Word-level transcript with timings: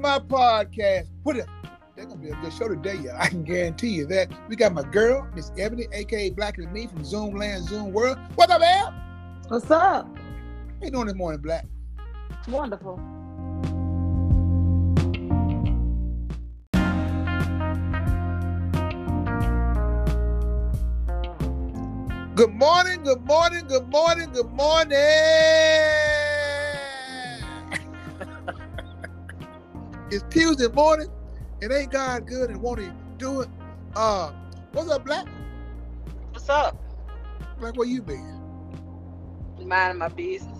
my 0.00 0.18
podcast. 0.18 1.08
Put 1.24 1.36
it. 1.36 1.46
They're 1.94 2.06
gonna 2.06 2.20
be 2.20 2.30
a 2.30 2.34
good 2.36 2.52
show 2.52 2.68
today, 2.68 2.96
y'all. 2.96 3.16
I 3.18 3.28
can 3.28 3.44
guarantee 3.44 3.90
you 3.90 4.06
that. 4.06 4.30
We 4.48 4.56
got 4.56 4.72
my 4.72 4.82
girl, 4.82 5.28
Miss 5.34 5.52
Ebony, 5.58 5.86
aka 5.92 6.30
Black 6.30 6.58
as 6.58 6.66
Me 6.68 6.86
from 6.86 7.04
Zoom 7.04 7.36
Land, 7.36 7.64
Zoom 7.64 7.92
World. 7.92 8.18
What's 8.34 8.50
up, 8.50 8.62
Eb? 8.62 8.94
What's 9.48 9.70
up? 9.70 10.06
How 10.06 10.84
you 10.84 10.90
doing 10.90 11.06
this 11.06 11.16
morning, 11.16 11.42
Black? 11.42 11.66
Wonderful. 12.48 12.96
Good 22.34 22.54
morning, 22.54 23.02
good 23.02 23.20
morning, 23.26 23.66
good 23.66 23.88
morning, 23.88 24.32
good 24.32 24.50
morning. 24.52 25.99
It's 30.10 30.24
Tuesday 30.34 30.68
morning, 30.68 31.08
and 31.62 31.72
ain't 31.72 31.92
God 31.92 32.26
good 32.26 32.50
and 32.50 32.60
won't 32.60 32.80
He 32.80 32.90
do 33.16 33.42
it? 33.42 33.48
Uh, 33.94 34.32
what's 34.72 34.90
up, 34.90 35.04
Black? 35.04 35.26
What's 36.32 36.48
up? 36.48 36.76
Black, 37.58 37.76
where 37.76 37.86
you 37.86 38.02
been? 38.02 38.40
Minding 39.58 39.98
my 39.98 40.08
business. 40.08 40.58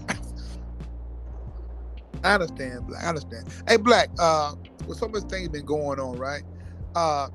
I 2.23 2.35
understand, 2.35 2.87
Black. 2.87 3.05
I 3.05 3.09
understand. 3.09 3.49
Hey, 3.67 3.77
Black. 3.77 4.11
Uh, 4.19 4.55
with 4.87 4.99
so 4.99 5.09
much 5.09 5.25
things 5.25 5.49
been 5.49 5.65
going 5.65 5.99
on, 5.99 6.17
right? 6.17 6.43
Uh, 6.95 7.29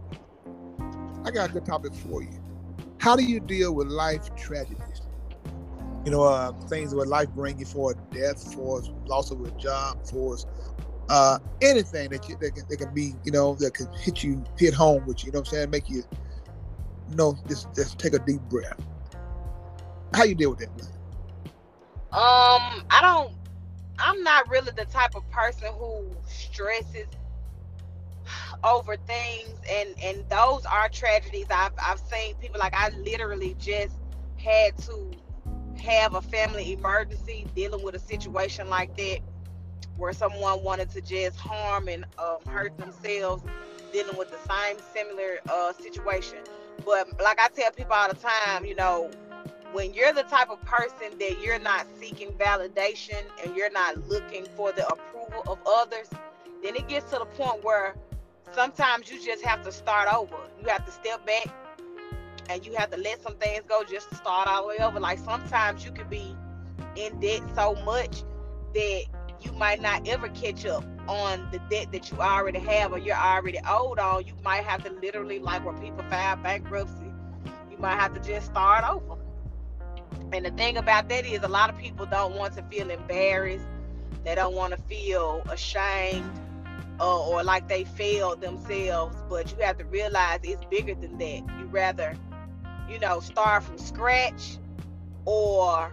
I 1.25 1.31
got 1.31 1.49
a 1.49 1.53
good 1.53 1.65
topic 1.65 1.93
for 1.93 2.21
you. 2.21 2.39
How 2.99 3.15
do 3.15 3.23
you 3.23 3.39
deal 3.39 3.73
with 3.73 3.87
life 3.87 4.33
tragedies? 4.35 5.01
You 6.05 6.11
know, 6.11 6.23
uh, 6.23 6.51
things 6.67 6.93
where 6.93 7.05
life 7.05 7.29
bring 7.29 7.57
you 7.57 7.65
for 7.65 7.95
death, 8.11 8.53
for 8.53 8.81
loss 9.05 9.31
of 9.31 9.41
a 9.41 9.51
job, 9.51 10.05
for 10.05 10.37
uh, 11.09 11.39
anything 11.61 12.09
that 12.09 12.27
you 12.27 12.35
that 12.41 12.55
can, 12.55 12.63
that 12.69 12.77
can 12.77 12.93
be, 12.93 13.13
you 13.23 13.31
know, 13.31 13.55
that 13.55 13.73
can 13.73 13.87
hit 13.93 14.23
you, 14.23 14.43
hit 14.57 14.73
home 14.73 15.05
with 15.05 15.23
you. 15.23 15.27
You 15.27 15.33
know 15.33 15.39
what 15.39 15.47
I'm 15.49 15.53
saying? 15.53 15.69
Make 15.69 15.89
you, 15.89 16.03
you 17.09 17.15
know, 17.15 17.37
just 17.47 17.73
just 17.75 17.99
take 17.99 18.13
a 18.13 18.19
deep 18.19 18.41
breath. 18.41 18.79
How 20.13 20.23
you 20.23 20.35
deal 20.35 20.51
with 20.51 20.59
that? 20.59 20.69
Um, 22.11 22.85
I 22.89 22.99
don't. 23.01 23.33
I'm 23.99 24.23
not 24.23 24.49
really 24.49 24.71
the 24.75 24.85
type 24.85 25.15
of 25.15 25.29
person 25.29 25.69
who 25.77 26.05
stresses 26.27 27.07
over 28.63 28.95
things, 28.97 29.59
and 29.69 29.89
and 30.01 30.29
those 30.29 30.65
are 30.65 30.89
tragedies. 30.89 31.47
I've 31.49 31.73
I've 31.81 31.99
seen 31.99 32.35
people 32.35 32.59
like 32.59 32.73
I 32.75 32.89
literally 32.89 33.55
just 33.59 33.95
had 34.37 34.77
to 34.79 35.11
have 35.77 36.15
a 36.15 36.21
family 36.21 36.73
emergency 36.73 37.45
dealing 37.55 37.83
with 37.83 37.95
a 37.95 37.99
situation 37.99 38.69
like 38.69 38.95
that 38.97 39.19
where 39.97 40.13
someone 40.13 40.63
wanted 40.63 40.89
to 40.91 41.01
just 41.01 41.37
harm 41.37 41.87
and 41.87 42.05
um, 42.19 42.37
hurt 42.47 42.77
themselves 42.77 43.43
dealing 43.91 44.17
with 44.17 44.29
the 44.31 44.37
same 44.49 44.77
similar 44.93 45.39
uh, 45.49 45.73
situation. 45.73 46.39
But 46.85 47.07
like 47.21 47.39
i 47.39 47.47
tell 47.47 47.71
people 47.71 47.93
all 47.93 48.09
the 48.09 48.15
time 48.15 48.65
you 48.65 48.75
know 48.75 49.09
when 49.71 49.93
you're 49.93 50.13
the 50.13 50.23
type 50.23 50.49
of 50.49 50.61
person 50.61 51.17
that 51.19 51.41
you're 51.41 51.59
not 51.59 51.87
seeking 51.99 52.31
validation 52.33 53.21
and 53.43 53.55
you're 53.55 53.71
not 53.71 54.07
looking 54.07 54.45
for 54.55 54.71
the 54.71 54.87
approval 54.87 55.43
of 55.47 55.57
others 55.65 56.09
then 56.63 56.75
it 56.75 56.87
gets 56.87 57.11
to 57.11 57.19
the 57.19 57.25
point 57.25 57.63
where 57.63 57.95
sometimes 58.53 59.11
you 59.11 59.23
just 59.23 59.43
have 59.43 59.63
to 59.63 59.71
start 59.71 60.11
over. 60.13 60.35
You 60.61 60.67
have 60.69 60.85
to 60.85 60.91
step 60.91 61.25
back 61.25 61.47
and 62.49 62.65
you 62.65 62.75
have 62.75 62.91
to 62.91 62.97
let 62.97 63.21
some 63.21 63.35
things 63.35 63.63
go 63.67 63.83
just 63.83 64.09
to 64.09 64.15
start 64.15 64.47
all 64.47 64.63
the 64.63 64.67
way 64.69 64.77
over. 64.79 64.99
Like 64.99 65.19
sometimes 65.19 65.85
you 65.85 65.91
could 65.91 66.09
be 66.09 66.35
in 66.95 67.19
debt 67.19 67.41
so 67.55 67.75
much 67.85 68.23
that 68.73 69.03
you 69.45 69.51
might 69.53 69.81
not 69.81 70.07
ever 70.07 70.29
catch 70.29 70.65
up 70.65 70.83
on 71.07 71.47
the 71.51 71.59
debt 71.69 71.91
that 71.91 72.11
you 72.11 72.19
already 72.19 72.59
have 72.59 72.91
or 72.91 72.97
you're 72.97 73.15
already 73.15 73.59
owed 73.67 73.99
on. 73.99 74.25
You 74.25 74.33
might 74.43 74.63
have 74.63 74.83
to 74.83 74.91
literally, 74.91 75.39
like 75.39 75.63
where 75.65 75.73
people 75.75 76.03
file 76.09 76.35
bankruptcy, 76.37 77.13
you 77.71 77.77
might 77.77 77.99
have 77.99 78.13
to 78.13 78.19
just 78.19 78.47
start 78.47 78.83
over. 78.89 79.17
And 80.33 80.45
the 80.45 80.51
thing 80.51 80.77
about 80.77 81.09
that 81.09 81.25
is, 81.25 81.43
a 81.43 81.47
lot 81.47 81.69
of 81.69 81.77
people 81.77 82.05
don't 82.05 82.35
want 82.35 82.55
to 82.57 82.63
feel 82.63 82.89
embarrassed. 82.89 83.67
They 84.23 84.35
don't 84.35 84.55
want 84.55 84.73
to 84.73 84.81
feel 84.83 85.43
ashamed 85.49 86.31
uh, 86.99 87.29
or 87.29 87.43
like 87.43 87.67
they 87.67 87.83
failed 87.83 88.41
themselves. 88.41 89.15
But 89.29 89.51
you 89.51 89.63
have 89.63 89.77
to 89.77 89.85
realize 89.85 90.39
it's 90.43 90.65
bigger 90.65 90.95
than 90.95 91.17
that. 91.19 91.43
You 91.59 91.67
rather 91.69 92.17
you 92.89 92.99
know, 92.99 93.19
start 93.19 93.63
from 93.63 93.77
scratch 93.77 94.57
or 95.25 95.91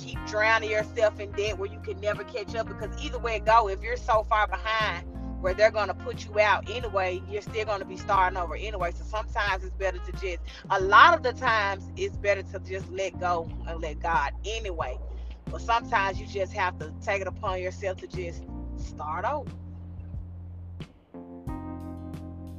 keep 0.00 0.18
drowning 0.26 0.70
yourself 0.70 1.20
in 1.20 1.30
debt 1.32 1.58
where 1.58 1.70
you 1.70 1.78
can 1.80 2.00
never 2.00 2.24
catch 2.24 2.54
up 2.54 2.68
because 2.68 2.90
either 3.04 3.18
way 3.18 3.36
it 3.36 3.44
go, 3.44 3.68
if 3.68 3.82
you're 3.82 3.96
so 3.96 4.24
far 4.28 4.46
behind 4.46 5.06
where 5.40 5.54
they're 5.54 5.70
gonna 5.70 5.94
put 5.94 6.24
you 6.24 6.40
out 6.40 6.68
anyway, 6.70 7.22
you're 7.30 7.42
still 7.42 7.64
gonna 7.64 7.84
be 7.84 7.96
starting 7.96 8.38
over 8.38 8.56
anyway. 8.56 8.90
So 8.92 9.04
sometimes 9.04 9.64
it's 9.64 9.74
better 9.76 9.98
to 9.98 10.12
just 10.12 10.38
a 10.70 10.80
lot 10.80 11.14
of 11.14 11.22
the 11.22 11.32
times 11.32 11.84
it's 11.96 12.16
better 12.16 12.42
to 12.42 12.58
just 12.60 12.90
let 12.90 13.18
go 13.20 13.48
and 13.66 13.80
let 13.80 14.00
God 14.00 14.32
anyway. 14.44 14.98
But 15.46 15.60
sometimes 15.60 16.20
you 16.20 16.26
just 16.26 16.52
have 16.54 16.78
to 16.78 16.92
take 17.02 17.20
it 17.20 17.26
upon 17.26 17.60
yourself 17.60 17.98
to 17.98 18.06
just 18.06 18.42
start 18.76 19.24
over. 19.24 19.50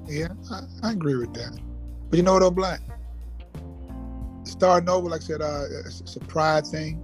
Yeah, 0.08 0.28
I, 0.52 0.62
I 0.84 0.92
agree 0.92 1.16
with 1.16 1.34
that. 1.36 1.58
But 2.10 2.18
you 2.18 2.24
know 2.24 2.34
what, 2.34 2.40
though, 2.40 2.52
Black? 2.52 2.82
starting 4.44 4.90
over, 4.90 5.10
like 5.10 5.22
I 5.22 5.24
said, 5.24 5.42
uh, 5.42 5.64
it's 5.86 6.16
a 6.16 6.20
pride 6.20 6.66
thing, 6.68 7.02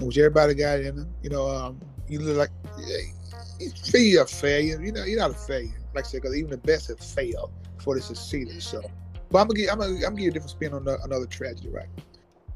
which 0.00 0.18
everybody 0.18 0.54
got 0.54 0.80
in 0.80 0.96
them. 0.96 1.14
You 1.22 1.30
know, 1.30 1.48
um, 1.48 1.80
you 2.08 2.20
look 2.20 2.36
like 2.36 2.50
you 3.58 3.70
feel 3.70 4.02
you're 4.02 4.24
a 4.24 4.26
failure. 4.26 4.80
You 4.82 4.92
know, 4.92 5.04
you're 5.04 5.18
not 5.18 5.30
a 5.30 5.34
failure. 5.34 5.80
Like 5.94 6.04
I 6.04 6.08
said, 6.08 6.22
because 6.22 6.36
even 6.36 6.50
the 6.50 6.58
best 6.58 6.88
have 6.88 7.00
failed 7.00 7.52
before 7.76 7.94
they 7.94 8.00
succeeded. 8.00 8.62
So, 8.62 8.82
but 9.30 9.38
I'm 9.40 9.48
gonna 9.48 9.58
give 9.58 9.70
I'm 9.70 9.78
gonna, 9.78 9.94
I'm 9.94 10.00
gonna 10.00 10.16
give 10.16 10.24
you 10.24 10.30
a 10.30 10.34
different 10.34 10.50
spin 10.50 10.74
on 10.74 10.84
the, 10.84 11.00
another 11.02 11.26
tragedy, 11.26 11.68
right? 11.68 11.88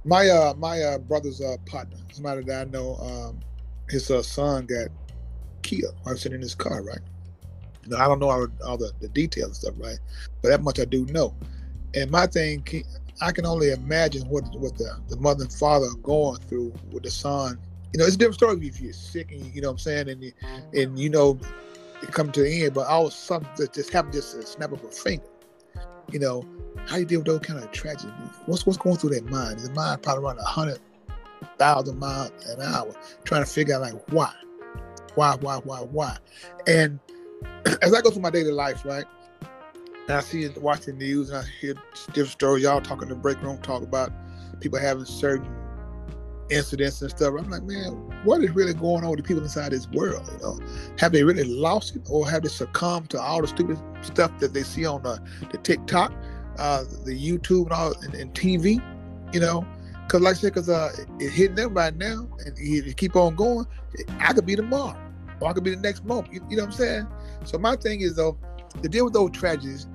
My 0.05 0.29
uh 0.29 0.55
my 0.57 0.81
uh, 0.81 0.99
brother's 0.99 1.41
uh, 1.41 1.57
partner, 1.67 1.99
somebody 2.13 2.45
that 2.45 2.67
I 2.67 2.71
know, 2.71 2.97
um, 2.97 3.41
his 3.89 4.11
uh, 4.11 4.23
son 4.23 4.67
got 4.67 4.89
killed 5.63 5.95
while 6.03 6.17
sitting 6.17 6.37
in 6.37 6.43
his 6.43 6.55
car, 6.55 6.83
right? 6.83 7.01
Now, 7.87 8.05
I 8.05 8.09
don't 8.09 8.19
know 8.19 8.29
all, 8.29 8.47
all 8.65 8.77
the, 8.77 8.93
the 9.01 9.09
details 9.09 9.49
and 9.49 9.57
stuff, 9.57 9.75
right? 9.79 9.99
But 10.43 10.51
that 10.51 10.63
much 10.63 10.79
I 10.79 10.85
do 10.85 11.07
know. 11.07 11.35
And 11.95 12.11
my 12.11 12.27
thing, 12.27 12.63
I 13.21 13.33
can 13.33 13.47
only 13.47 13.71
imagine 13.71 14.29
what 14.29 14.45
what 14.57 14.77
the, 14.79 14.99
the 15.09 15.17
mother 15.17 15.45
and 15.45 15.53
father 15.53 15.87
are 15.87 15.97
going 16.03 16.39
through 16.41 16.73
with 16.93 17.03
the 17.03 17.11
son. 17.11 17.59
You 17.93 17.99
know, 17.99 18.07
it's 18.07 18.17
a 18.17 18.19
different 18.19 18.37
story 18.37 18.67
if 18.67 18.81
you're 18.81 18.93
sick 18.93 19.33
and 19.33 19.55
you 19.55 19.63
know 19.63 19.69
what 19.69 19.73
I'm 19.73 19.79
saying, 19.79 20.09
and 20.09 20.23
you, 20.23 20.33
and 20.75 20.99
you 20.99 21.09
know 21.09 21.39
it 22.03 22.13
come 22.13 22.31
to 22.33 22.43
the 22.43 22.65
end, 22.65 22.75
but 22.75 22.87
all 22.87 23.11
something 23.11 23.51
that 23.57 23.73
just 23.73 23.93
happened 23.93 24.15
just 24.15 24.37
a 24.37 24.43
snap 24.43 24.73
of 24.73 24.85
a 24.85 24.91
finger. 24.91 25.25
You 26.13 26.21
know, 26.21 26.45
how 26.87 26.97
you 26.97 27.05
deal 27.05 27.21
with 27.21 27.27
those 27.27 27.41
kind 27.41 27.63
of 27.63 27.71
tragedies? 27.73 28.13
What's 28.47 28.67
what's 28.67 28.79
going 28.79 28.97
through 28.97 29.11
their 29.11 29.23
mind? 29.23 29.61
Their 29.61 29.75
mind 29.75 30.03
probably 30.03 30.25
running 30.25 30.43
a 30.43 30.47
hundred 30.47 30.79
thousand 31.59 31.99
miles 31.99 32.31
an 32.47 32.63
hour, 32.63 32.95
trying 33.25 33.45
to 33.45 33.51
figure 33.51 33.75
out 33.75 33.83
like 33.83 34.13
why, 34.13 34.33
why, 35.15 35.37
why, 35.41 35.57
why, 35.59 35.81
why. 35.81 36.17
And 36.67 36.99
as 37.83 37.93
I 37.93 38.01
go 38.01 38.11
through 38.11 38.23
my 38.23 38.31
daily 38.31 38.53
life, 38.53 38.85
right, 38.85 39.05
and 40.09 40.17
I 40.17 40.21
see 40.21 40.43
it, 40.43 40.61
watching 40.61 40.97
news, 40.97 41.29
and 41.29 41.39
I 41.39 41.45
hear 41.61 41.75
different 42.09 42.31
stories. 42.31 42.65
Y'all 42.65 42.81
talking 42.81 43.05
in 43.05 43.09
the 43.11 43.15
break 43.15 43.41
room, 43.43 43.61
talk 43.61 43.83
about 43.83 44.11
people 44.61 44.79
having 44.79 45.05
certain 45.05 45.47
incidents 46.49 47.03
and 47.03 47.11
stuff. 47.11 47.35
I'm 47.39 47.51
like, 47.51 47.63
man, 47.65 47.93
what 48.25 48.43
is 48.43 48.51
really 48.53 48.73
going 48.73 49.05
on 49.05 49.11
with 49.11 49.19
the 49.19 49.23
people 49.23 49.43
inside 49.43 49.73
this 49.73 49.87
world? 49.89 50.27
You 50.33 50.39
know, 50.39 50.59
have 50.99 51.13
they 51.13 51.25
really 51.25 51.45
lost 51.45 51.95
it, 51.95 52.03
or 52.09 52.29
have 52.29 52.43
they 52.43 52.49
succumbed 52.49 53.11
to 53.11 53.21
all 53.21 53.43
the 53.43 53.49
stupid 53.49 53.79
stuff 54.01 54.37
that 54.39 54.55
they 54.55 54.63
see 54.63 54.87
on 54.87 55.03
the, 55.03 55.21
the 55.51 55.59
TikTok, 55.59 56.11
uh, 56.59 56.85
the 57.05 57.13
YouTube, 57.13 57.65
and 57.65 57.73
all, 57.73 57.95
and, 58.03 58.15
and 58.15 58.33
TV? 58.33 58.83
You 59.35 59.41
know, 59.41 59.67
because 60.07 60.23
like 60.23 60.37
I 60.37 60.39
said, 60.39 60.55
because 60.55 60.71
uh, 60.71 60.91
it's 61.19 61.35
hitting 61.35 61.57
them 61.57 61.75
right 61.75 61.95
now, 61.95 62.27
and 62.47 62.57
if 62.57 62.87
you 62.87 62.95
keep 62.95 63.15
on 63.15 63.35
going, 63.35 63.67
I 64.21 64.33
could 64.33 64.47
be 64.47 64.57
tomorrow, 64.57 64.99
or 65.43 65.51
I 65.51 65.53
could 65.53 65.65
be 65.65 65.75
the 65.75 65.83
next 65.83 66.07
month. 66.07 66.29
You, 66.33 66.43
you 66.49 66.57
know 66.57 66.63
what 66.63 66.73
I'm 66.73 66.79
saying? 66.79 67.07
So 67.45 67.59
my 67.59 67.77
thing 67.77 68.01
is 68.01 68.17
though, 68.17 68.39
to 68.83 68.89
deal 68.89 69.05
with 69.05 69.13
those 69.13 69.33
tragedies, 69.33 69.87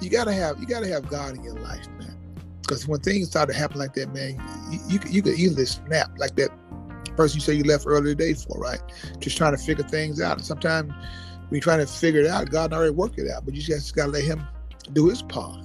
you 0.00 0.10
gotta 0.10 0.32
have 0.32 0.58
you 0.60 0.66
gotta 0.66 0.88
have 0.88 1.08
God 1.08 1.36
in 1.36 1.42
your 1.42 1.54
life, 1.54 1.86
man. 1.98 2.16
Because 2.62 2.86
when 2.86 3.00
things 3.00 3.28
start 3.28 3.48
to 3.48 3.54
happen 3.54 3.78
like 3.78 3.94
that, 3.94 4.12
man, 4.14 4.40
you 4.70 4.78
you, 4.88 5.00
you 5.08 5.22
could 5.22 5.34
easily 5.34 5.66
snap 5.66 6.10
like 6.18 6.36
that 6.36 6.50
person 7.16 7.36
you 7.36 7.40
say 7.40 7.54
you 7.54 7.64
left 7.64 7.84
earlier 7.86 8.14
today 8.14 8.34
for, 8.34 8.58
right? 8.58 8.80
Just 9.18 9.36
trying 9.36 9.56
to 9.56 9.62
figure 9.62 9.84
things 9.84 10.20
out. 10.20 10.38
And 10.38 10.46
sometimes 10.46 10.90
when 10.90 11.48
you're 11.52 11.60
trying 11.60 11.80
to 11.80 11.86
figure 11.86 12.20
it 12.20 12.26
out, 12.26 12.50
God 12.50 12.72
already 12.72 12.94
worked 12.94 13.18
it 13.18 13.30
out, 13.30 13.44
but 13.44 13.54
you 13.54 13.60
just 13.60 13.94
gotta 13.94 14.12
let 14.12 14.24
Him 14.24 14.42
do 14.92 15.08
His 15.08 15.22
part. 15.22 15.62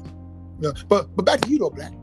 You 0.59 0.69
know? 0.69 0.73
But 0.87 1.15
but 1.15 1.25
back 1.25 1.41
to 1.41 1.49
you 1.49 1.59
though, 1.59 1.69
Black. 1.69 1.93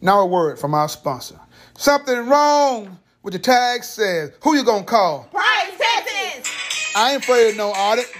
Now 0.00 0.20
a 0.20 0.26
word 0.26 0.58
from 0.58 0.74
our 0.74 0.88
sponsor. 0.88 1.40
Something 1.76 2.28
wrong 2.28 2.98
with 3.22 3.32
the 3.32 3.38
tag 3.38 3.82
says, 3.82 4.32
who 4.42 4.56
you 4.56 4.64
gonna 4.64 4.84
call? 4.84 5.24
Price 5.32 5.76
Taxes! 5.76 6.57
I 6.96 7.14
ain't 7.14 7.22
afraid 7.22 7.50
of 7.50 7.56
no 7.56 7.70
audit. 7.70 8.10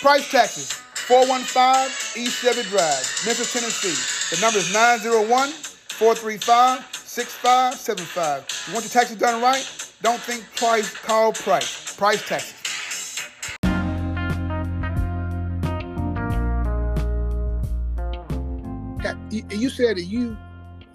Price 0.00 0.30
taxes, 0.30 0.72
415 0.72 2.22
East 2.22 2.42
Shelby 2.42 2.62
Drive, 2.68 3.04
Memphis, 3.24 3.52
Tennessee. 3.52 4.34
The 4.34 4.40
number 4.40 4.58
is 4.58 4.72
901 4.72 5.50
435 5.50 6.84
6575. 6.94 8.64
You 8.68 8.72
want 8.74 8.84
your 8.84 8.90
taxes 8.90 9.16
done 9.16 9.40
right? 9.40 9.84
don't 10.02 10.20
think 10.20 10.44
twice, 10.54 10.92
call 10.92 11.32
price. 11.32 11.96
Price 11.96 12.28
taxes. 12.28 12.60
You, 19.30 19.42
you 19.50 19.68
said 19.70 19.96
that 19.96 20.04
you, 20.04 20.36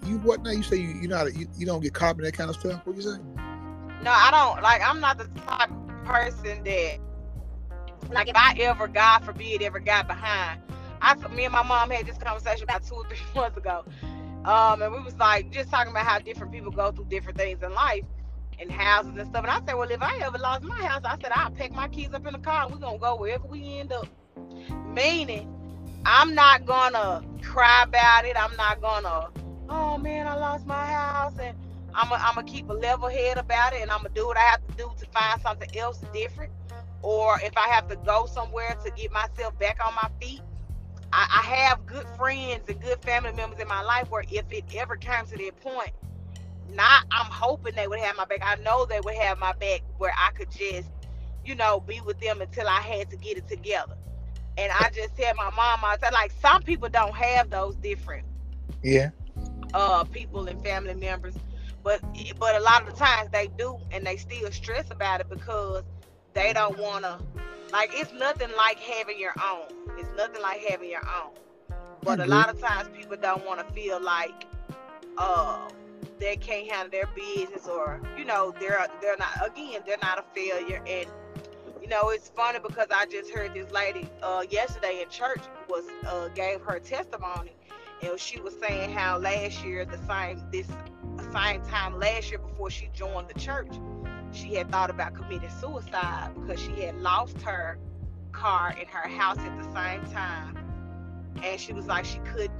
you 0.06 0.18
what 0.18 0.42
now? 0.42 0.50
You 0.52 0.62
say 0.62 0.76
you 0.76 0.88
you 0.90 1.08
not 1.08 1.34
you, 1.34 1.46
you 1.58 1.66
don't 1.66 1.82
get 1.82 1.92
caught 1.92 2.16
in 2.16 2.22
that 2.22 2.32
kind 2.32 2.48
of 2.48 2.56
stuff. 2.56 2.80
What 2.86 2.96
you 2.96 3.02
say? 3.02 3.18
No, 4.02 4.10
I 4.12 4.30
don't. 4.30 4.62
Like, 4.62 4.80
I'm 4.82 4.98
not 5.00 5.18
the 5.18 5.24
type 5.40 5.70
of 5.70 5.79
person 6.04 6.64
that, 6.64 6.98
like, 8.10 8.28
if 8.28 8.36
I 8.36 8.54
ever, 8.60 8.88
God 8.88 9.20
forbid, 9.20 9.62
ever 9.62 9.80
got 9.80 10.06
behind. 10.06 10.60
I, 11.02 11.14
me 11.28 11.44
and 11.44 11.52
my 11.52 11.62
mom 11.62 11.90
had 11.90 12.06
this 12.06 12.18
conversation 12.18 12.64
about 12.64 12.84
two 12.84 12.94
or 12.96 13.04
three 13.08 13.18
months 13.34 13.56
ago, 13.56 13.84
um, 14.44 14.82
and 14.82 14.92
we 14.92 15.00
was 15.00 15.16
like 15.16 15.50
just 15.50 15.70
talking 15.70 15.90
about 15.90 16.06
how 16.06 16.18
different 16.18 16.52
people 16.52 16.70
go 16.70 16.92
through 16.92 17.06
different 17.06 17.38
things 17.38 17.62
in 17.62 17.72
life 17.74 18.04
and 18.58 18.70
houses 18.70 19.12
and 19.16 19.28
stuff. 19.28 19.44
And 19.44 19.50
I 19.50 19.60
said, 19.66 19.74
well, 19.74 19.90
if 19.90 20.02
I 20.02 20.18
ever 20.22 20.38
lost 20.38 20.62
my 20.62 20.82
house, 20.82 21.02
I 21.04 21.16
said 21.20 21.32
I'll 21.32 21.50
pack 21.50 21.72
my 21.72 21.88
keys 21.88 22.12
up 22.12 22.26
in 22.26 22.32
the 22.32 22.38
car 22.38 22.64
and 22.64 22.72
we're 22.72 22.80
gonna 22.80 22.98
go 22.98 23.16
wherever 23.16 23.46
we 23.46 23.78
end 23.78 23.92
up. 23.92 24.06
Meaning, 24.86 25.48
I'm 26.04 26.34
not 26.34 26.66
gonna 26.66 27.22
cry 27.42 27.84
about 27.84 28.24
it. 28.24 28.36
I'm 28.36 28.54
not 28.56 28.80
gonna, 28.80 29.28
oh 29.68 29.98
man, 29.98 30.26
I 30.26 30.36
lost 30.36 30.66
my 30.66 30.86
house 30.86 31.34
and 31.40 31.56
I'm 31.94 32.08
gonna 32.08 32.44
keep 32.44 32.68
a 32.68 32.72
level 32.74 33.08
head 33.08 33.38
about 33.38 33.72
it 33.72 33.82
and 33.82 33.90
I'm 33.90 33.98
gonna 33.98 34.10
do 34.14 34.26
what 34.26 34.36
I 34.36 34.42
have 34.42 34.62
to 34.62 34.72
do 34.76 34.90
to 34.96 35.06
find 35.12 35.40
something 35.40 35.68
else 35.78 36.04
different. 36.12 36.52
Or 37.02 37.38
if 37.42 37.56
I 37.56 37.68
have 37.68 37.86
to 37.88 37.96
go 37.96 38.26
somewhere 38.26 38.74
to 38.82 38.90
get 38.90 39.12
myself 39.12 39.58
back 39.58 39.78
on 39.84 39.94
my 39.94 40.08
feet, 40.20 40.42
I, 41.12 41.26
I 41.44 41.54
have 41.56 41.86
good 41.86 42.06
friends 42.16 42.68
and 42.68 42.80
good 42.80 42.98
family 43.04 43.32
members 43.32 43.58
in 43.60 43.68
my 43.68 43.82
life 43.82 44.06
where 44.10 44.24
if 44.28 44.44
it 44.52 44.64
ever 44.76 44.96
came 44.96 45.24
to 45.26 45.36
that 45.36 45.60
point, 45.60 45.92
not 46.68 47.04
I'm 47.10 47.30
hoping 47.30 47.74
they 47.76 47.86
would 47.86 48.00
have 48.00 48.16
my 48.16 48.24
back. 48.24 48.40
I 48.42 48.56
know 48.56 48.86
they 48.86 49.00
would 49.00 49.16
have 49.16 49.38
my 49.38 49.52
back 49.52 49.82
where 49.98 50.12
I 50.16 50.30
could 50.32 50.50
just, 50.50 50.90
you 51.44 51.54
know, 51.54 51.80
be 51.80 52.00
with 52.00 52.18
them 52.20 52.40
until 52.40 52.68
I 52.68 52.80
had 52.80 53.10
to 53.10 53.16
get 53.16 53.36
it 53.36 53.48
together. 53.48 53.94
And 54.56 54.70
I 54.72 54.90
just 54.94 55.16
tell 55.16 55.32
my 55.36 55.50
mom, 55.56 55.80
I 55.84 55.96
said, 56.00 56.12
like 56.12 56.32
some 56.32 56.62
people 56.62 56.88
don't 56.88 57.14
have 57.14 57.50
those 57.50 57.76
different 57.76 58.26
Yeah. 58.82 59.10
uh 59.74 60.04
people 60.04 60.46
and 60.48 60.62
family 60.62 60.94
members, 60.94 61.36
but 61.82 62.00
but 62.38 62.56
a 62.56 62.60
lot 62.60 62.82
of 62.82 62.88
the 62.88 62.96
times 62.98 63.30
they 63.32 63.48
do, 63.58 63.78
and 63.90 64.06
they 64.06 64.16
still 64.16 64.50
stress 64.52 64.90
about 64.90 65.20
it 65.20 65.28
because 65.28 65.82
they 66.34 66.52
don't 66.52 66.78
wanna. 66.78 67.18
Like 67.72 67.90
it's 67.94 68.12
nothing 68.12 68.50
like 68.56 68.78
having 68.78 69.18
your 69.18 69.34
own. 69.42 69.68
It's 69.98 70.10
nothing 70.16 70.42
like 70.42 70.60
having 70.68 70.90
your 70.90 71.06
own. 71.06 71.32
But 72.02 72.20
a 72.20 72.26
lot 72.26 72.48
of 72.48 72.60
times 72.60 72.88
people 72.96 73.16
don't 73.16 73.44
want 73.46 73.66
to 73.66 73.74
feel 73.74 74.02
like 74.02 74.46
uh 75.18 75.68
they 76.18 76.36
can't 76.36 76.70
handle 76.70 76.90
their 76.90 77.08
business 77.14 77.66
or 77.66 78.00
you 78.16 78.24
know 78.24 78.54
they're 78.60 78.86
they're 79.00 79.16
not 79.16 79.32
again 79.44 79.82
they're 79.86 79.96
not 80.02 80.18
a 80.18 80.24
failure 80.34 80.82
and 80.86 81.06
you 81.80 81.88
know 81.88 82.10
it's 82.10 82.28
funny 82.30 82.58
because 82.58 82.86
I 82.90 83.06
just 83.06 83.30
heard 83.30 83.54
this 83.54 83.70
lady 83.70 84.08
uh 84.22 84.44
yesterday 84.50 85.02
in 85.02 85.08
church 85.08 85.42
was 85.68 85.84
uh 86.06 86.28
gave 86.28 86.60
her 86.62 86.78
testimony 86.78 87.52
and 88.02 88.18
she 88.18 88.40
was 88.40 88.54
saying 88.60 88.92
how 88.92 89.18
last 89.18 89.64
year 89.64 89.84
the 89.84 89.98
same 90.06 90.42
this 90.50 90.68
same 91.32 91.62
time 91.62 91.98
last 91.98 92.30
year 92.30 92.38
before 92.38 92.70
she 92.70 92.88
joined 92.94 93.28
the 93.28 93.38
church 93.38 93.72
she 94.32 94.54
had 94.54 94.70
thought 94.70 94.90
about 94.90 95.14
committing 95.14 95.50
suicide 95.60 96.30
because 96.34 96.60
she 96.60 96.82
had 96.82 96.96
lost 97.00 97.40
her 97.42 97.78
car 98.32 98.74
and 98.78 98.88
her 98.88 99.08
house 99.08 99.38
at 99.38 99.56
the 99.58 99.64
same 99.64 100.12
time. 100.12 100.56
And 101.42 101.60
she 101.60 101.72
was 101.72 101.86
like 101.86 102.04
she 102.04 102.18
couldn't 102.18 102.52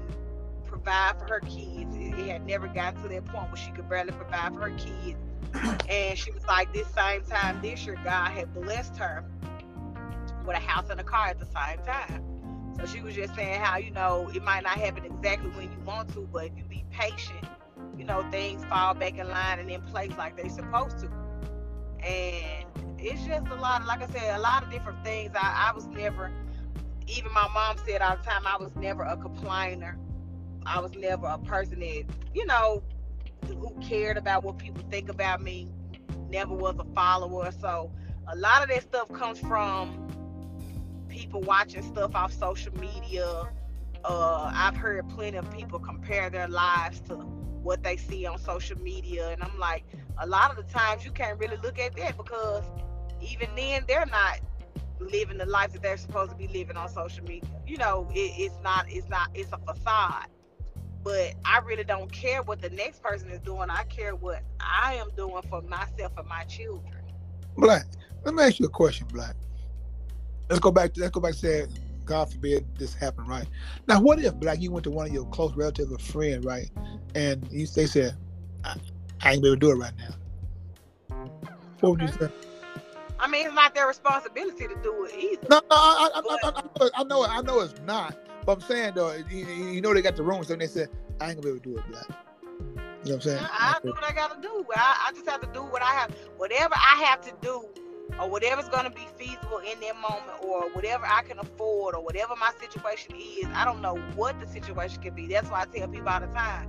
provide 0.66 1.18
for 1.18 1.26
her 1.26 1.40
kids. 1.40 1.94
It, 1.96 2.18
it 2.18 2.28
had 2.28 2.46
never 2.46 2.66
gotten 2.66 3.02
to 3.02 3.08
that 3.08 3.24
point 3.26 3.48
where 3.48 3.56
she 3.56 3.70
could 3.72 3.88
barely 3.88 4.12
provide 4.12 4.54
for 4.54 4.68
her 4.68 4.76
kids. 4.76 5.18
And 5.88 6.16
she 6.16 6.30
was 6.30 6.46
like 6.46 6.72
this 6.72 6.86
same 6.94 7.22
time 7.22 7.60
this 7.60 7.84
year 7.84 7.98
god 8.04 8.30
had 8.30 8.54
blessed 8.54 8.96
her 8.98 9.24
with 10.46 10.56
a 10.56 10.60
house 10.60 10.88
and 10.88 11.00
a 11.00 11.04
car 11.04 11.26
at 11.26 11.40
the 11.40 11.46
same 11.46 11.84
time. 11.84 12.24
So 12.78 12.86
she 12.86 13.00
was 13.00 13.16
just 13.16 13.34
saying 13.34 13.60
how 13.60 13.78
you 13.78 13.90
know 13.90 14.30
it 14.32 14.44
might 14.44 14.62
not 14.62 14.78
happen 14.78 15.04
exactly 15.04 15.50
when 15.50 15.64
you 15.64 15.78
want 15.84 16.12
to 16.14 16.28
but 16.32 16.46
if 16.46 16.52
you 16.56 16.64
be 16.64 16.84
patient 16.90 17.44
you 18.00 18.06
know 18.06 18.26
things 18.31 18.64
fall 18.64 18.94
back 18.94 19.19
in 19.19 19.29
line 19.29 19.58
and 19.58 19.70
in 19.70 19.82
place 19.82 20.11
like 20.17 20.35
they're 20.35 20.49
supposed 20.49 20.99
to. 21.00 21.11
And 22.02 22.64
it's 22.99 23.23
just 23.26 23.47
a 23.47 23.55
lot 23.56 23.85
like 23.85 24.02
i 24.02 24.06
said 24.06 24.37
a 24.37 24.41
lot 24.41 24.62
of 24.62 24.70
different 24.70 25.05
things. 25.05 25.32
I, 25.35 25.69
I 25.69 25.75
was 25.75 25.87
never 25.87 26.32
even 27.06 27.31
my 27.35 27.47
mom 27.52 27.76
said 27.87 28.00
all 28.00 28.17
the 28.17 28.23
time 28.23 28.47
i 28.47 28.56
was 28.56 28.75
never 28.75 29.02
a 29.02 29.19
complainer. 29.19 29.99
I 30.64 30.81
was 30.81 30.94
never 30.94 31.26
a 31.26 31.38
person 31.38 31.81
that 31.81 32.05
you 32.32 32.47
know 32.47 32.82
who 33.47 33.76
cared 33.82 34.17
about 34.17 34.44
what 34.44 34.56
people 34.56 34.82
think 34.91 35.11
about 35.11 35.43
me 35.43 35.69
never 36.31 36.55
was 36.55 36.76
a 36.79 36.85
follower. 36.94 37.53
So 37.53 37.93
a 38.29 38.37
lot 38.37 38.62
of 38.62 38.69
that 38.70 38.82
stuff 38.82 39.12
comes 39.12 39.38
from 39.41 40.06
people 41.11 41.43
watching 41.43 41.82
stuff 41.82 42.14
off 42.14 42.32
social 42.32 42.75
media. 42.79 43.50
Uh, 44.03 44.50
i've 44.55 44.75
heard 44.75 45.06
plenty 45.11 45.37
of 45.37 45.50
people 45.50 45.79
compare 45.79 46.31
their 46.31 46.49
lives 46.49 47.00
to 47.00 47.23
what 47.62 47.82
they 47.82 47.96
see 47.96 48.26
on 48.26 48.38
social 48.38 48.78
media 48.78 49.30
and 49.30 49.42
i'm 49.42 49.58
like 49.58 49.84
a 50.18 50.26
lot 50.26 50.50
of 50.50 50.56
the 50.56 50.72
times 50.72 51.04
you 51.04 51.10
can't 51.10 51.38
really 51.38 51.56
look 51.58 51.78
at 51.78 51.94
that 51.96 52.16
because 52.16 52.64
even 53.20 53.48
then 53.56 53.84
they're 53.86 54.06
not 54.06 54.40
living 55.00 55.38
the 55.38 55.46
life 55.46 55.72
that 55.72 55.82
they're 55.82 55.96
supposed 55.96 56.30
to 56.30 56.36
be 56.36 56.48
living 56.48 56.76
on 56.76 56.88
social 56.88 57.24
media. 57.24 57.48
You 57.66 57.78
know, 57.78 58.08
it, 58.14 58.32
it's 58.36 58.54
not, 58.62 58.86
it's 58.88 59.08
not, 59.08 59.30
it's 59.34 59.50
a 59.52 59.58
facade. 59.58 60.26
But 61.02 61.34
I 61.44 61.60
really 61.60 61.84
don't 61.84 62.12
care 62.12 62.42
what 62.42 62.60
the 62.60 62.70
next 62.70 63.02
person 63.02 63.30
is 63.30 63.40
doing. 63.40 63.70
I 63.70 63.84
care 63.84 64.14
what 64.14 64.42
I 64.60 64.94
am 64.94 65.08
doing 65.16 65.42
for 65.48 65.62
myself 65.62 66.12
and 66.18 66.28
my 66.28 66.44
children. 66.44 67.02
Black. 67.56 67.86
Let 68.24 68.34
me 68.34 68.42
ask 68.42 68.60
you 68.60 68.66
a 68.66 68.70
question, 68.70 69.06
Black. 69.10 69.34
Let's 70.50 70.60
go 70.60 70.70
back 70.70 70.92
to 70.94 71.00
let's 71.00 71.12
go 71.12 71.20
back 71.20 71.32
to 71.32 71.38
say, 71.38 71.66
God 72.04 72.30
forbid 72.30 72.66
this 72.76 72.92
happened, 72.92 73.28
right? 73.28 73.46
Now, 73.88 74.00
what 74.00 74.18
if 74.18 74.34
Black 74.34 74.60
you 74.60 74.72
went 74.72 74.84
to 74.84 74.90
one 74.90 75.06
of 75.06 75.12
your 75.12 75.24
close 75.26 75.54
relatives 75.56 75.90
or 75.90 75.98
friend, 75.98 76.44
right, 76.44 76.68
and 77.14 77.46
you 77.50 77.66
they 77.66 77.86
said, 77.86 78.16
I, 78.64 78.76
I 79.22 79.32
ain't 79.32 79.44
able 79.44 79.54
to 79.54 79.56
do 79.56 79.70
it 79.70 79.76
right 79.76 79.92
now. 79.98 80.14
What 81.80 81.90
would 81.90 82.02
you 82.02 82.08
say? 82.08 82.28
I 83.18 83.28
mean, 83.28 83.46
it's 83.46 83.54
not 83.54 83.74
their 83.74 83.86
responsibility 83.86 84.66
to 84.66 84.76
do 84.82 85.04
it 85.04 85.14
either. 85.18 85.46
No, 85.50 85.60
no, 85.70 85.76
I, 85.76 86.10
I, 86.14 86.20
I, 86.20 86.62
I, 86.80 86.90
I 86.94 87.04
know, 87.04 87.24
I 87.24 87.42
know 87.42 87.60
it's 87.60 87.74
not. 87.84 88.16
But 88.46 88.52
I'm 88.52 88.60
saying 88.62 88.92
though, 88.94 89.12
you, 89.30 89.46
you 89.46 89.80
know 89.80 89.92
they 89.92 90.02
got 90.02 90.16
the 90.16 90.22
room, 90.22 90.42
so 90.44 90.56
they 90.56 90.66
said 90.66 90.88
I 91.20 91.31
ain't 91.31 91.43
gonna 91.43 91.43
be 91.43 91.48
able 91.50 91.58
to 91.60 91.69
do 91.69 91.76
it, 91.79 91.86
Black. 91.90 92.06
You 92.08 92.17
know 92.17 92.82
what 93.02 93.14
I'm 93.14 93.20
saying? 93.20 93.38
I, 93.40 93.76
I 93.76 93.81
do 93.82 93.90
what 93.90 94.05
I 94.05 94.12
gotta 94.12 94.40
do. 94.40 94.64
I, 94.74 95.08
I 95.08 95.12
just 95.12 95.29
have 95.29 95.40
to 95.40 95.48
do 95.52 95.62
what 95.62 95.82
I 95.82 95.93
have, 95.93 96.14
whatever 96.36 96.74
I 96.74 97.02
have 97.05 97.20
to 97.22 97.32
do, 97.40 97.64
or 98.19 98.29
whatever's 98.29 98.69
gonna 98.69 98.90
be 98.90 99.06
feasible 99.19 99.58
in 99.58 99.81
that 99.81 99.96
moment, 99.96 100.43
or 100.43 100.70
whatever 100.70 101.06
I 101.06 101.22
can 101.22 101.38
afford, 101.38 101.94
or 101.94 102.02
whatever 102.02 102.34
my 102.36 102.52
situation 102.60 103.14
is. 103.17 103.46
I 103.55 103.64
don't 103.64 103.81
know 103.81 103.96
what 104.17 104.40
the 104.40 104.46
situation 104.46 105.02
could 105.02 105.14
be. 105.14 105.26
That's 105.26 105.50
why 105.50 105.62
I 105.62 105.64
tell 105.67 105.88
people 105.88 106.08
all 106.08 106.20
the 106.20 106.26
time, 106.29 106.69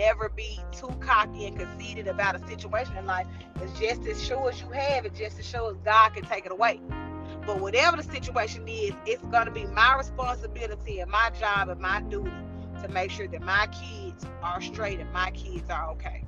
never 0.00 0.30
be 0.30 0.58
too 0.72 0.88
cocky 1.00 1.44
and 1.44 1.58
conceited 1.58 2.06
about 2.06 2.34
a 2.34 2.38
situation 2.48 2.96
in 2.96 3.04
life. 3.04 3.26
It's 3.60 3.78
just 3.78 4.06
as 4.06 4.22
sure 4.22 4.48
as 4.48 4.60
you 4.60 4.70
have 4.70 5.04
it, 5.04 5.14
just 5.14 5.38
as 5.38 5.46
sure 5.46 5.70
as 5.70 5.76
God 5.84 6.14
can 6.14 6.24
take 6.24 6.46
it 6.46 6.52
away. 6.52 6.80
But 7.46 7.60
whatever 7.60 7.98
the 7.98 8.02
situation 8.02 8.66
is, 8.66 8.92
it's 9.04 9.22
gonna 9.24 9.50
be 9.50 9.64
my 9.66 9.96
responsibility 9.96 11.00
and 11.00 11.10
my 11.10 11.30
job 11.38 11.68
and 11.68 11.80
my 11.80 12.00
duty 12.02 12.32
to 12.82 12.88
make 12.88 13.10
sure 13.10 13.28
that 13.28 13.42
my 13.42 13.66
kids 13.66 14.24
are 14.42 14.62
straight 14.62 15.00
and 15.00 15.12
my 15.12 15.30
kids 15.32 15.68
are 15.68 15.90
okay. 15.90 16.24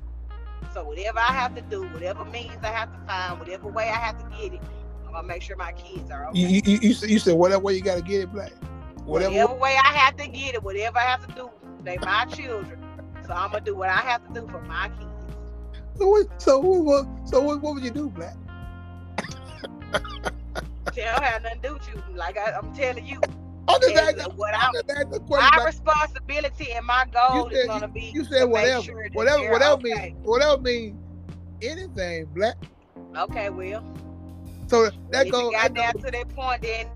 So 0.71 0.83
whatever 0.83 1.19
I 1.19 1.33
have 1.33 1.55
to 1.55 1.61
do, 1.61 1.87
whatever 1.89 2.25
means 2.25 2.57
I 2.61 2.67
have 2.67 2.91
to 2.93 2.99
find, 3.07 3.39
whatever 3.39 3.69
way 3.69 3.89
I 3.89 3.95
have 3.95 4.19
to 4.19 4.37
get 4.37 4.53
it, 4.53 4.61
I'm 5.07 5.13
gonna 5.13 5.27
make 5.27 5.41
sure 5.41 5.55
my 5.55 5.71
kids 5.73 6.11
are 6.11 6.29
okay. 6.29 6.39
You, 6.39 6.61
you, 6.63 6.79
you, 6.81 6.93
said, 6.93 7.09
you 7.09 7.17
said 7.17 7.35
whatever 7.35 7.63
way 7.63 7.73
you 7.73 7.81
got 7.81 7.95
to 7.95 8.03
get 8.03 8.21
it, 8.21 8.31
Black. 8.31 8.53
Whatever. 9.05 9.31
Whatever 9.31 9.53
way 9.55 9.75
I 9.83 9.93
have 9.93 10.15
to 10.17 10.27
get 10.27 10.55
it, 10.55 10.63
whatever 10.63 10.99
I 10.99 11.03
have 11.03 11.27
to 11.27 11.33
do, 11.33 11.49
they 11.83 11.97
my 11.97 12.25
children. 12.25 12.82
So 13.25 13.33
I'm 13.33 13.51
gonna 13.51 13.63
do 13.63 13.75
what 13.75 13.89
I 13.89 13.97
have 13.97 14.25
to 14.27 14.41
do 14.41 14.47
for 14.47 14.61
my 14.61 14.89
kids. 14.89 15.09
So 15.97 16.07
what? 16.09 16.41
So 16.41 16.59
what? 16.59 17.07
So 17.25 17.41
what, 17.41 17.61
what 17.61 17.75
would 17.75 17.83
you 17.83 17.91
do, 17.91 18.09
Black? 18.09 18.35
Tell 20.93 21.21
have 21.21 21.41
nothing 21.43 21.61
to 21.61 21.67
do 21.69 21.73
with 21.75 21.87
you. 21.87 22.03
Like 22.15 22.37
I, 22.37 22.51
I'm 22.51 22.73
telling 22.75 23.05
you, 23.05 23.19
I'm 23.67 23.79
just 23.81 23.93
Yes, 23.93 24.15
asking. 24.19 24.33
what 24.37 24.53
I'm 24.53 24.61
I'm- 24.61 24.73
just 24.73 25.09
the 25.11 25.21
my 25.29 25.63
responsibility 25.65 26.71
and 26.73 26.85
my 26.85 27.05
goal 27.11 27.45
You 27.45 27.49
is 27.49 27.57
said- 27.61 27.67
gonna 27.67 27.87
be. 27.87 28.11
You 28.13 28.25
said 28.25 28.43
whatever, 28.45 28.81
sure 28.83 29.07
whatever, 29.13 29.49
whatever 29.51 29.73
okay. 29.73 30.13
mean, 30.13 30.15
whatever 30.23 30.61
mean 30.61 30.99
anything, 31.61 32.25
Black. 32.35 32.55
Okay, 33.17 33.49
well, 33.49 33.83
So 34.67 34.89
that 35.11 35.27
if 35.27 35.31
goes. 35.31 35.51
got 35.51 35.73
down 35.73 35.93
to 35.93 36.11
that 36.11 36.29
point, 36.35 36.61
then 36.63 36.87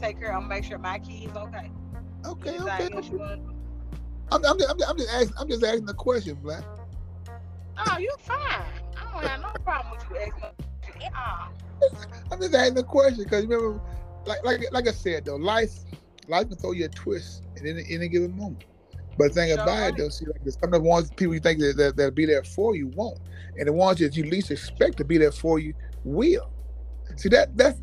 take 0.00 0.18
care. 0.18 0.34
I'm 0.34 0.48
make 0.48 0.64
sure 0.64 0.78
my 0.78 0.98
kids 0.98 1.36
okay. 1.36 1.70
okay, 2.26 2.58
okay. 2.58 2.88
else 2.92 3.08
you 3.08 3.18
wanna 3.18 3.36
do? 3.36 3.54
I'm, 4.32 4.44
I'm, 4.44 4.58
just, 4.58 4.70
I'm, 4.70 4.78
just, 4.78 4.90
I'm 4.90 4.98
just 4.98 5.10
asking. 5.10 5.34
I'm 5.38 5.48
just 5.48 5.64
asking 5.64 5.86
the 5.86 5.94
question, 5.94 6.34
Black. 6.36 6.64
Oh, 7.86 7.98
you 7.98 8.10
fine. 8.18 8.38
I 8.96 9.12
don't 9.12 9.24
have 9.24 9.40
no 9.40 9.52
problem 9.64 9.96
with 9.96 10.04
you 10.10 10.16
asking. 10.16 10.50
I'm 12.30 12.40
just 12.40 12.54
asking 12.54 12.74
the 12.74 12.82
question 12.82 13.24
because 13.24 13.44
remember, 13.46 13.80
like, 14.26 14.44
like, 14.44 14.60
like 14.72 14.88
I 14.88 14.92
said 14.92 15.24
though, 15.24 15.36
life, 15.36 15.72
life 16.28 16.48
can 16.48 16.56
throw 16.58 16.72
you 16.72 16.84
a 16.84 16.88
twist 16.88 17.42
at 17.56 17.64
any, 17.64 17.84
any 17.88 18.08
given 18.08 18.36
moment. 18.36 18.64
But 19.18 19.28
the 19.28 19.34
thing 19.34 19.52
about 19.52 19.90
it, 19.90 19.96
though, 19.98 20.08
see, 20.08 20.26
like 20.26 20.40
some 20.44 20.72
of 20.72 20.82
the 20.82 20.88
ones 20.88 21.10
people 21.10 21.34
you 21.34 21.40
think 21.40 21.60
that, 21.60 21.76
that 21.76 21.96
that'll 21.96 22.12
be 22.12 22.26
there 22.26 22.44
for 22.44 22.76
you 22.76 22.88
won't, 22.88 23.18
and 23.58 23.66
the 23.66 23.72
ones 23.72 23.98
that 23.98 24.16
you 24.16 24.24
least 24.24 24.50
expect 24.50 24.96
to 24.98 25.04
be 25.04 25.18
there 25.18 25.32
for 25.32 25.58
you 25.58 25.74
will. 26.04 26.50
See 27.16 27.28
that 27.30 27.56
that's 27.56 27.80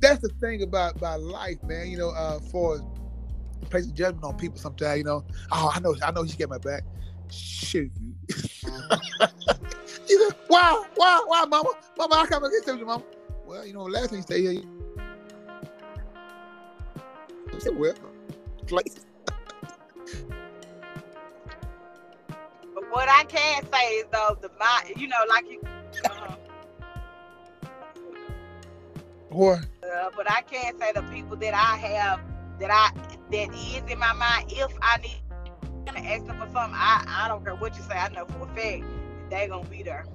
that's 0.00 0.20
the 0.20 0.30
thing 0.40 0.62
about 0.62 0.96
about 0.96 1.20
life, 1.20 1.62
man. 1.62 1.88
You 1.88 1.98
know, 1.98 2.10
uh, 2.10 2.40
for 2.50 2.80
placing 3.68 3.94
judgment 3.94 4.24
on 4.24 4.36
people 4.36 4.58
sometimes. 4.58 4.98
You 4.98 5.04
know, 5.04 5.24
oh, 5.52 5.72
I 5.74 5.80
know, 5.80 5.94
I 6.02 6.10
know, 6.10 6.24
she 6.26 6.36
got 6.36 6.48
my 6.50 6.58
back. 6.58 6.82
Shoot 7.30 7.92
you. 8.00 8.14
you 10.08 10.18
know, 10.18 10.30
why, 10.48 10.84
why, 10.96 11.22
why, 11.26 11.44
mama, 11.44 11.70
mama? 11.96 12.14
I 12.16 12.26
come 12.26 12.44
and 12.44 12.52
get 12.64 12.76
you, 12.78 12.84
mama. 12.86 13.04
Well, 13.44 13.66
you 13.66 13.72
know, 13.72 13.82
last 13.84 14.10
thing 14.10 14.18
you 14.18 14.24
say 14.26 14.40
here. 14.40 14.52
you- 14.52 14.76
I 17.52 17.58
said, 17.58 17.76
well, 17.76 17.94
place. 18.66 18.96
But 22.74 22.90
what 22.90 23.08
I 23.08 23.24
can 23.24 23.64
say 23.72 23.86
is 23.96 24.04
though 24.12 24.36
the 24.40 24.50
my 24.58 24.82
you 24.96 25.08
know 25.08 25.16
like 25.28 25.50
you. 25.50 25.60
Uh, 26.08 26.36
Or 29.30 29.54
uh, 29.54 30.10
but 30.16 30.30
I 30.30 30.42
can 30.42 30.78
say 30.78 30.92
the 30.92 31.02
people 31.02 31.36
that 31.36 31.54
I 31.54 31.76
have 31.76 32.20
that 32.60 32.70
I 32.70 32.90
that 33.32 33.48
is 33.54 33.82
in 33.90 33.98
my 33.98 34.12
mind. 34.14 34.46
If 34.48 34.72
I 34.82 34.98
need 34.98 35.22
to 35.86 35.98
ask 36.00 36.26
them 36.26 36.36
for 36.36 36.46
something, 36.48 36.74
I 36.76 37.04
I 37.06 37.28
don't 37.28 37.44
care 37.44 37.54
what 37.56 37.76
you 37.76 37.84
say. 37.84 37.94
I 37.96 38.08
know 38.10 38.26
for 38.26 38.44
a 38.44 38.48
fact 38.48 38.88
that 39.20 39.30
they 39.30 39.48
gonna 39.48 39.68
be 39.68 39.82
there. 39.82 40.06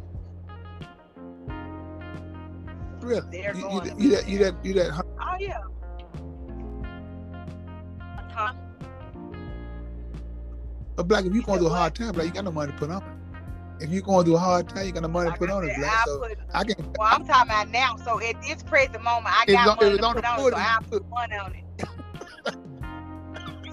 really, 3.02 3.22
They're 3.32 3.54
you, 3.54 3.62
going 3.62 3.94
you, 3.98 4.10
to 4.10 4.16
that, 4.16 4.28
you 4.28 4.40
that, 4.40 4.56
you 4.64 4.74
that, 4.75 4.92
hun- 4.92 5.04
Oh 5.20 5.36
yeah. 5.40 5.60
Huh? 8.32 8.54
but 10.96 11.08
black, 11.08 11.25
if 11.25 11.34
you 11.34 11.42
You 11.42 11.42
going 11.42 11.60
through 11.60 11.68
a 11.68 11.74
hard 11.75 11.96
time, 11.96 12.14
black, 12.14 12.28
you 12.28 12.34
got 12.34 12.46
no 12.46 12.52
money 12.52 12.72
to 12.72 12.78
put 12.78 12.90
on 12.92 13.02
it. 13.02 13.84
If 13.84 13.92
you 13.92 14.02
going 14.02 14.25
through 14.25 14.38
a 14.38 14.40
hard 14.40 14.70
time, 14.70 14.86
you 14.88 14.94
got 14.94 15.04
no 15.04 15.10
money 15.10 15.30
Like 15.30 15.40
to 15.40 15.40
put 15.40 15.50
on 15.52 15.66
it, 15.66 15.75
black. 15.75 16.02
I 16.02 16.06
So 16.06 16.20
put, 16.20 16.40
I 16.54 16.64
can. 16.66 16.75
well, 16.98 17.10
I'm 17.12 17.25
talking 17.25 17.52
about 17.52 17.70
now. 17.70 17.98
So 17.98 18.22
at 18.22 18.42
this 18.42 18.64
present 18.64 19.04
moment, 19.04 19.36
I 19.38 19.46
got 19.48 19.75
money 19.78 19.98
to 19.98 20.04
on 20.04 20.16
the 20.16 20.22
put 20.22 20.25
on 20.25 20.40
it, 20.40 20.50
so 20.52 20.58
I 20.58 20.80
put 20.90 21.08
money 21.10 21.36
on 21.36 21.56
it. 21.56 21.64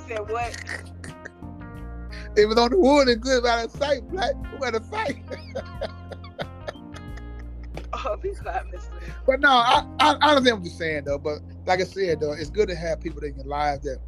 Said 0.09 0.31
what? 0.31 0.57
It's 2.35 2.57
on 2.57 2.71
the 2.71 2.79
wood, 2.79 3.09
it's 3.09 3.21
good 3.21 3.45
out 3.47 3.65
of 3.67 3.71
sight, 3.73 4.09
black. 4.09 4.35
We 4.53 4.59
better 4.59 4.81
fight. 4.81 5.23
Oh, 7.93 8.17
be 8.17 8.35
quiet, 8.35 8.65
Mister. 8.73 8.91
But 9.27 9.41
no, 9.41 9.51
I, 9.51 9.87
I, 10.01 10.17
I 10.21 10.31
understand 10.31 10.59
what 10.59 10.65
you're 10.65 10.75
saying 10.75 11.05
though. 11.05 11.19
But 11.19 11.41
like 11.67 11.81
I 11.81 11.85
said 11.85 12.21
though, 12.21 12.33
it's 12.33 12.51
good 12.51 12.69
to 12.69 12.75
have 12.75 13.01
people 13.01 13.23
in 13.23 13.37
your 13.37 13.45
life 13.45 13.83
that 13.83 13.99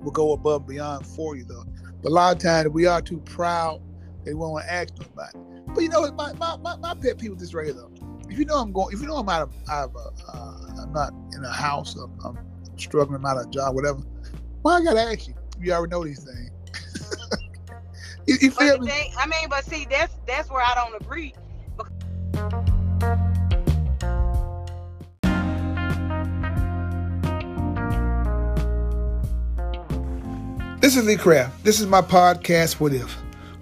will 0.00 0.12
go 0.12 0.32
above 0.32 0.62
and 0.62 0.68
beyond 0.68 1.04
for 1.04 1.36
you 1.36 1.44
though. 1.44 1.64
But 2.02 2.10
a 2.10 2.14
lot 2.14 2.36
of 2.36 2.42
times 2.42 2.68
we 2.68 2.86
are 2.86 3.02
too 3.02 3.18
proud 3.20 3.82
They 4.28 4.34
won't 4.34 4.64
ask 4.68 4.92
nobody. 5.00 5.38
But 5.68 5.82
you 5.82 5.88
know, 5.88 6.10
my, 6.12 6.34
my, 6.34 6.56
my, 6.58 6.76
my 6.76 6.94
pet 6.94 7.18
peeve 7.18 7.32
is 7.32 7.38
this 7.38 7.54
right 7.54 7.74
though. 7.74 7.90
If 8.28 8.38
you 8.38 8.44
know 8.44 8.56
I'm 8.56 8.72
going, 8.72 8.94
if 8.94 9.00
you 9.00 9.06
know 9.06 9.16
I'm 9.16 9.28
out 9.28 9.42
of, 9.42 9.54
out 9.70 9.90
of 9.90 9.96
a, 9.96 10.36
uh, 10.36 10.82
I'm 10.82 10.92
not 10.92 11.14
in 11.34 11.42
a 11.42 11.50
house, 11.50 11.96
or 11.96 12.10
I'm 12.24 12.38
struggling, 12.76 13.16
I'm 13.16 13.24
out 13.24 13.38
of 13.38 13.46
a 13.46 13.50
job, 13.50 13.74
whatever. 13.74 14.00
Why 14.68 14.80
I 14.80 14.84
gotta 14.84 15.00
ask 15.00 15.26
you? 15.26 15.34
You 15.58 15.72
already 15.72 15.92
know 15.92 16.04
these 16.04 16.22
things. 16.22 16.50
you, 18.26 18.36
you 18.38 18.50
feel 18.50 18.78
me? 18.78 18.90
thing, 18.90 19.14
I 19.18 19.26
mean, 19.26 19.48
but 19.48 19.64
see, 19.64 19.86
that's 19.88 20.12
that's 20.26 20.50
where 20.50 20.62
I 20.62 20.74
don't 20.74 20.94
agree. 21.00 21.32
This 30.82 30.98
is 30.98 31.06
Lee 31.06 31.16
Craft. 31.16 31.64
This 31.64 31.80
is 31.80 31.86
my 31.86 32.02
podcast, 32.02 32.78
What 32.78 32.92
If? 32.92 33.10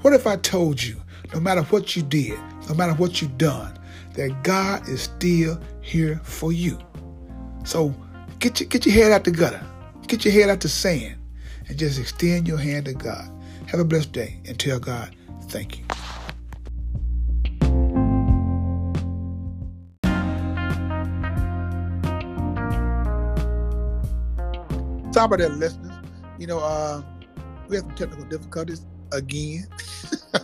What 0.03 0.13
if 0.13 0.27
I 0.27 0.35
told 0.35 0.83
you, 0.83 1.01
no 1.33 1.39
matter 1.39 1.63
what 1.63 1.95
you 1.95 2.03
did, 2.03 2.37
no 2.69 2.75
matter 2.75 2.95
what 2.95 3.23
you've 3.23 3.39
done, 3.39 3.79
that 4.15 4.43
God 4.43 4.89
is 4.89 5.03
still 5.03 5.61
here 5.83 6.21
for 6.25 6.53
you? 6.53 6.81
So 7.65 7.95
get 8.41 8.59
your, 8.59 8.69
get 8.69 8.85
your 8.85 8.95
head 8.97 9.13
out 9.13 9.23
the 9.23 9.31
gutter, 9.31 9.65
get 10.07 10.25
your 10.25 10.33
head 10.33 10.49
out 10.49 10.61
the 10.61 10.69
sand, 10.69 11.17
and 11.69 11.79
just 11.79 11.99
extend 11.99 12.47
your 12.47 12.59
hand 12.59 12.87
to 12.87 12.95
God. 12.95 13.31
Have 13.67 13.81
a 13.81 13.85
blessed 13.85 14.13
day 14.13 14.39
and 14.47 14.59
tell 14.59 14.79
God, 14.79 15.15
thank 15.49 15.79
you. 15.79 15.85
Sorry 25.13 25.25
about 25.25 25.39
that, 25.39 25.57
listeners. 25.57 25.95
You 26.39 26.47
know, 26.47 26.59
uh, 26.59 27.03
we 27.69 27.77
had 27.77 27.87
some 27.87 27.95
technical 27.95 28.27
difficulties 28.27 28.85
again. 29.13 29.67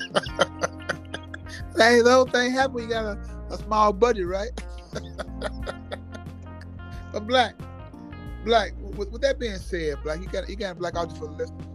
hey, 1.76 2.00
the 2.00 2.10
whole 2.10 2.26
thing 2.26 2.52
happened. 2.52 2.84
You 2.84 2.88
got 2.88 3.04
a, 3.04 3.18
a 3.50 3.58
small 3.58 3.92
budget, 3.92 4.26
right? 4.26 4.50
but 7.12 7.26
black, 7.26 7.54
black. 8.44 8.72
With, 8.96 9.10
with 9.10 9.22
that 9.22 9.38
being 9.38 9.56
said, 9.56 10.02
black, 10.02 10.20
you 10.20 10.26
got 10.26 10.48
you 10.48 10.56
got 10.56 10.78
black 10.78 10.96
out 10.96 11.16
for 11.16 11.26
the 11.26 11.32
listeners. 11.32 11.66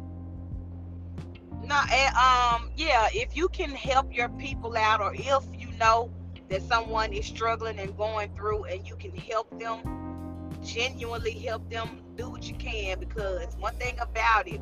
No, 1.64 1.82
and, 1.92 2.16
um, 2.16 2.70
yeah, 2.78 3.10
if 3.14 3.36
you 3.36 3.50
can 3.50 3.72
help 3.72 4.16
your 4.16 4.30
people 4.30 4.78
out, 4.78 5.02
or 5.02 5.14
if 5.14 5.44
you 5.54 5.68
know 5.78 6.10
that 6.48 6.62
someone 6.62 7.12
is 7.12 7.26
struggling 7.26 7.78
and 7.80 7.96
going 7.98 8.34
through, 8.36 8.64
and 8.66 8.88
you 8.88 8.96
can 8.96 9.12
help 9.12 9.60
them, 9.60 10.50
genuinely 10.64 11.32
help 11.32 11.70
them, 11.70 12.02
do 12.16 12.30
what 12.30 12.48
you 12.48 12.56
can. 12.56 13.00
Because 13.00 13.56
one 13.60 13.76
thing 13.76 13.98
about 14.00 14.48
it 14.48 14.62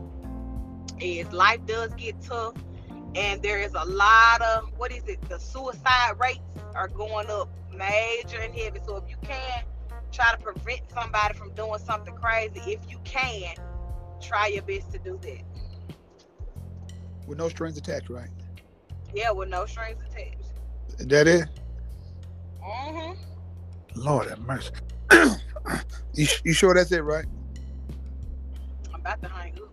is 0.99 1.31
life 1.31 1.59
does 1.67 1.93
get 1.93 2.19
tough, 2.21 2.55
and 3.13 3.41
there 3.43 3.59
is 3.59 3.73
a 3.75 3.85
lot 3.85 4.41
of 4.41 4.71
what 4.77 4.91
is 4.91 5.03
it? 5.07 5.21
The 5.29 5.37
suicide 5.37 6.13
rates 6.19 6.39
are 6.73 6.87
going 6.87 7.29
up 7.29 7.49
major 7.71 8.39
and 8.39 8.53
heavy. 8.53 8.79
So 8.83 8.97
if 8.97 9.09
you 9.09 9.17
can 9.21 9.63
try 10.15 10.31
to 10.31 10.37
prevent 10.37 10.81
somebody 10.93 11.33
from 11.33 11.51
doing 11.55 11.79
something 11.79 12.15
crazy, 12.15 12.61
if 12.65 12.79
you 12.89 12.97
can, 13.03 13.53
try 14.21 14.47
your 14.47 14.63
best 14.63 14.91
to 14.93 14.99
do 14.99 15.19
that. 15.21 15.41
with 17.27 17.37
no 17.37 17.49
strings 17.49 17.77
attached, 17.77 18.09
right? 18.09 18.29
Yeah, 19.13 19.31
with 19.31 19.49
no 19.49 19.65
strings 19.65 20.01
attached. 20.09 20.37
Is 20.99 21.07
that 21.07 21.27
it? 21.27 21.49
Mm-hmm. 22.63 23.13
Lord 23.95 24.29
have 24.29 24.39
mercy. 24.39 24.71
you, 26.13 26.27
you 26.43 26.53
sure 26.53 26.73
that's 26.73 26.91
it, 26.91 27.01
right? 27.03 27.25
I'm 28.93 29.01
about 29.01 29.21
to 29.21 29.29
hang 29.29 29.53
up. 29.53 29.61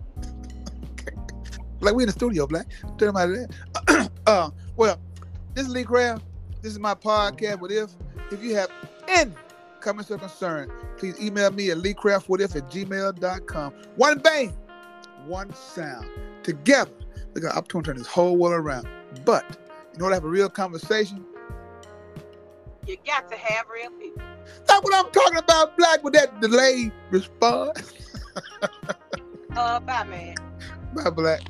Like 1.80 1.96
we 1.96 2.04
in 2.04 2.06
the 2.06 2.12
studio, 2.12 2.46
Black. 2.46 2.68
Tell 2.96 3.12
them 3.12 3.16
about 3.16 3.87
that. 3.88 4.11
uh, 4.25 4.50
well, 4.76 5.00
this 5.52 5.66
is 5.66 5.72
Lee 5.72 5.82
Craft. 5.82 6.22
This 6.61 6.70
is 6.70 6.78
my 6.78 6.94
podcast. 6.94 7.58
What 7.61 7.72
if? 7.72 7.90
If 8.30 8.40
you 8.40 8.54
have 8.54 8.70
any 9.08 9.32
comments 9.83 10.11
or 10.11 10.19
concern, 10.19 10.71
please 10.97 11.21
email 11.21 11.51
me 11.51 11.71
at 11.71 11.79
leecraftwhatif 11.79 12.57
at 12.57 12.71
gmail.com. 12.71 13.73
One 13.97 14.19
bang, 14.19 14.53
one 15.27 15.53
sound. 15.55 16.07
Together, 16.43 16.91
look 17.35 17.45
at 17.45 17.57
I'm 17.57 17.65
trying 17.65 17.83
to 17.85 17.91
turn 17.91 17.97
this 17.99 18.07
whole 18.07 18.37
world 18.37 18.55
around. 18.65 18.89
But 19.25 19.45
in 19.95 20.01
order 20.03 20.12
to 20.12 20.17
have 20.17 20.25
a 20.25 20.29
real 20.29 20.49
conversation, 20.49 21.25
You 22.87 22.97
got 23.07 23.31
to 23.31 23.37
have 23.37 23.67
real 23.73 23.91
people. 23.93 24.23
that's 24.67 24.83
what 24.83 24.95
I'm 24.95 25.11
talking 25.12 25.39
about, 25.39 25.77
Black, 25.77 26.03
with 26.03 26.15
that 26.15 26.41
delayed 26.41 26.93
response. 27.11 27.93
Uh, 29.55 29.79
bye, 29.81 30.05
man. 30.05 30.35
Bye, 30.95 31.11
Black. 31.11 31.43